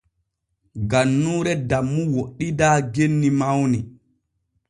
[0.89, 3.79] Gannuure Dammu woɗɗidaa genni mawni.